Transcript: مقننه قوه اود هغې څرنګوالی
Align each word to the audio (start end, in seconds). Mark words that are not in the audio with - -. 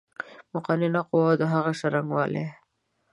مقننه 0.53 1.01
قوه 1.09 1.23
اود 1.29 1.39
هغې 1.53 1.73
څرنګوالی 1.79 2.45